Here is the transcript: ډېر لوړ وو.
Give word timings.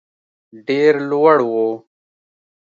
ډېر 0.67 0.93
لوړ 1.09 1.37
وو. 1.51 1.67